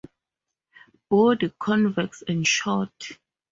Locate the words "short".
2.47-3.19